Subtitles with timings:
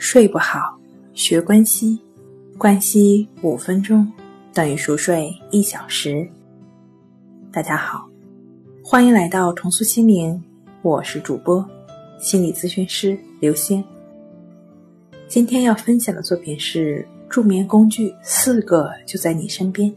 [0.00, 0.74] 睡不好，
[1.12, 2.00] 学关西，
[2.56, 4.10] 关西五分钟
[4.54, 6.26] 等于熟睡一小时。
[7.52, 8.08] 大家好，
[8.82, 10.42] 欢迎来到重塑心灵，
[10.80, 11.62] 我是主播
[12.18, 13.84] 心理咨询师刘星。
[15.28, 19.94] 今天要分享的作品是助眠工具，四个就在你身边。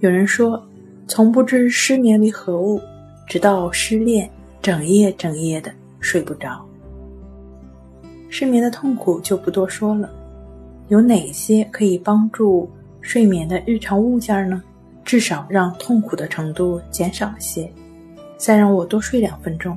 [0.00, 0.60] 有人说，
[1.06, 2.80] 从不知失眠为何物，
[3.28, 4.28] 直到失恋，
[4.62, 5.70] 整夜整夜的
[6.00, 6.66] 睡不着。
[8.32, 10.08] 失眠的痛苦就不多说了，
[10.88, 12.66] 有哪些可以帮助
[13.02, 14.62] 睡眠的日常物件呢？
[15.04, 17.70] 至少让痛苦的程度减少些。
[18.38, 19.76] 再让我多睡两分钟，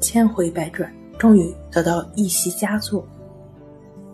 [0.00, 3.02] 千回百转，终于得到一席佳作。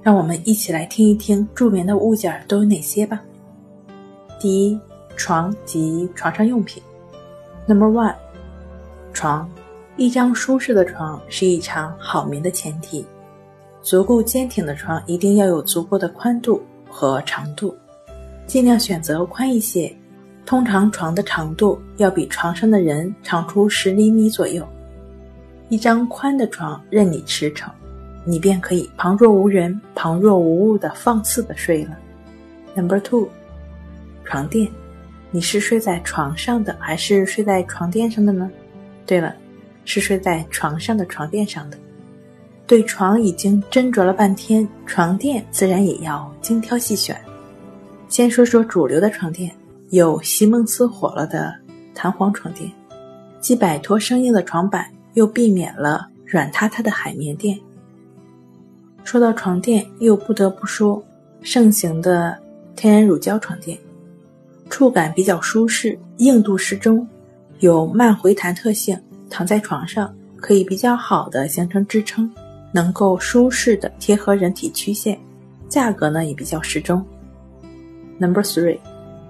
[0.05, 3.21] 让我们一起来听一听助眠的物件都有哪些吧。
[4.39, 4.79] 第一，
[5.17, 6.81] 床及床上用品。
[7.67, 8.15] Number one，
[9.13, 9.51] 床，
[9.97, 13.05] 一张舒适的床是一场好眠的前提。
[13.83, 17.75] 足够坚挺的床一定要有足够的宽度和长度，
[18.47, 19.95] 尽量选择宽一些。
[20.47, 24.67] 通常床的长度要比床上的人长出十厘米左右。
[25.69, 27.71] 一张宽的床任你驰骋，
[28.25, 31.97] 你便可以旁若无人、旁若无物的放肆的睡了。
[32.75, 33.29] Number two，
[34.25, 34.69] 床垫，
[35.31, 38.51] 你是睡在床上的还是睡在床垫上的呢？
[39.07, 39.37] 对了，
[39.85, 41.79] 是睡在床上的床垫上的。
[42.71, 47.21] 对床已经斟酌了半天，床垫自然也要精挑细选。
[48.09, 49.51] 先说说主流的床垫，
[49.89, 51.53] 有席梦思火了的
[51.97, 52.71] 弹簧床垫，
[53.41, 57.59] 既摆脱生硬的床板，又避免了软塌塌的海绵垫。
[59.03, 61.03] 说到床垫，又不得不说
[61.43, 62.39] 盛行的
[62.77, 63.77] 天然乳胶床垫，
[64.69, 67.05] 触感比较舒适，硬度适中，
[67.59, 68.97] 有慢回弹特性，
[69.29, 72.33] 躺在床上可以比较好的形成支撑。
[72.73, 75.19] 能够舒适的贴合人体曲线，
[75.69, 77.05] 价格呢也比较适中。
[78.19, 78.79] Number three，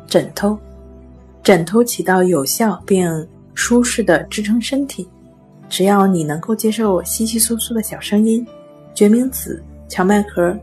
[0.06, 0.58] 枕头，
[1.42, 5.08] 枕头起到有效并舒适的支撑身体，
[5.68, 8.46] 只要你能够接受稀稀疏疏的小声音，
[8.94, 10.56] 决明子、荞麦壳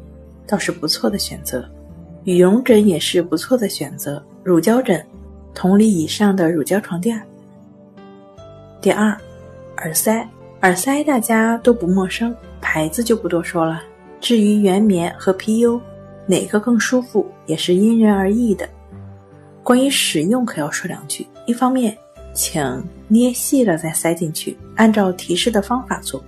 [0.46, 1.68] 倒是不错的选择，
[2.26, 5.04] 羽绒枕也是不错的选择，乳胶枕，
[5.54, 7.22] 同理以上的乳胶床垫。
[8.82, 9.18] 第二，
[9.78, 10.28] 耳塞，
[10.62, 12.36] 耳塞大家都不陌生。
[12.60, 13.82] 牌子就不多说了。
[14.20, 15.80] 至于原棉和 PU，
[16.26, 18.68] 哪个更舒服也是因人而异的。
[19.64, 21.96] 关于使用可要说两句：一方面，
[22.34, 26.22] 请捏细了再塞进去，按照提示的方法做，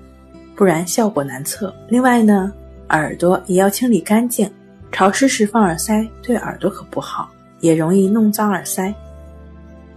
[0.55, 1.73] 不然效果难测。
[1.89, 2.53] 另外呢，
[2.89, 4.49] 耳朵也要清理干净，
[4.91, 7.29] 潮湿时放耳塞对耳朵可不好，
[7.59, 8.93] 也容易弄脏耳塞。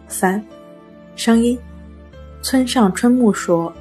[0.08, 0.42] 三，
[1.14, 1.56] 声音。
[2.40, 3.72] 村上春木说。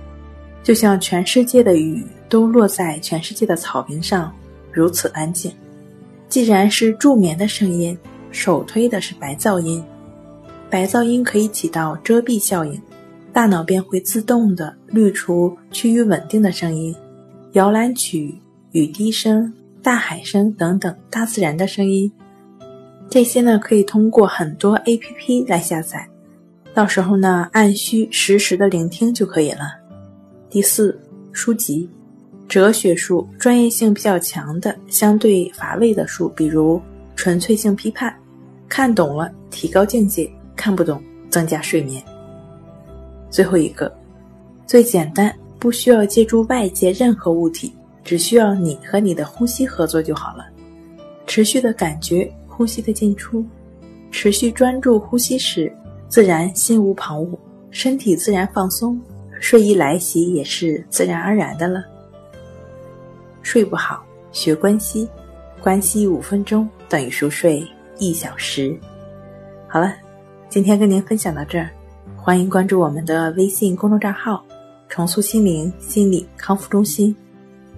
[0.63, 4.31] 就像全世界的雨都落在全世界的草坪上，
[4.71, 5.51] 如此安静。
[6.29, 7.97] 既然是助眠的声音，
[8.31, 9.83] 首推的是白噪音。
[10.69, 12.81] 白噪音可以起到遮蔽效应，
[13.33, 16.95] 大脑便会自动的滤除趋于稳定的声音，
[17.53, 18.33] 摇篮曲、
[18.71, 19.51] 雨滴声、
[19.83, 22.09] 大海声等等大自然的声音。
[23.09, 26.07] 这些呢，可以通过很多 APP 来下载，
[26.73, 29.80] 到时候呢，按需实时的聆听就可以了。
[30.51, 30.99] 第四，
[31.31, 31.89] 书籍，
[32.45, 36.79] 哲学书，专业性比较强的，相对乏味的书，比如
[37.15, 38.13] 纯粹性批判，
[38.67, 42.03] 看懂了提高境界，看不懂增加睡眠。
[43.29, 43.89] 最后一个，
[44.67, 47.73] 最简单，不需要借助外界任何物体，
[48.03, 50.45] 只需要你和你的呼吸合作就好了。
[51.25, 53.41] 持续的感觉呼吸的进出，
[54.11, 55.73] 持续专注呼吸时，
[56.09, 57.39] 自然心无旁骛，
[57.69, 58.99] 身体自然放松。
[59.41, 61.83] 睡意来袭也是自然而然的了。
[63.41, 65.09] 睡不好，学关西，
[65.59, 68.79] 关西五分钟等于熟睡一小时。
[69.67, 69.93] 好了，
[70.47, 71.71] 今天跟您分享到这儿，
[72.15, 74.45] 欢迎关注我们的微信公众账号
[74.87, 77.13] “重塑心灵心理康复中心”，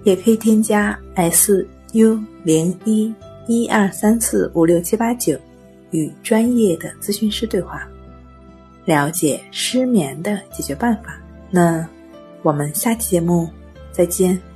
[0.04, 3.12] 也可以添加 s u 零一
[3.46, 5.34] 一二三四五六七八九，
[5.92, 7.88] 与专业的咨询师对话，
[8.84, 11.18] 了解失眠的解决办法。
[11.54, 11.88] 那
[12.42, 13.48] 我们下期节目
[13.92, 14.53] 再见。